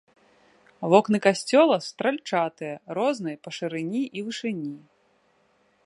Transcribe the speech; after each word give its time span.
Вокны 0.93 1.17
касцёла 1.25 1.75
стральчатыя, 1.89 2.75
розныя 2.99 3.37
па 3.45 3.49
шырыні 3.59 4.03
і 4.07 4.19
вышыні. 4.31 4.73